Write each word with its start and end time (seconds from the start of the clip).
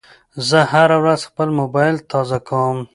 زه 0.47 0.59
هره 0.71 0.97
ورځ 1.03 1.21
خپل 1.29 1.49
موبایل 1.59 1.95
تازه 2.11 2.37
کوم. 2.47 2.77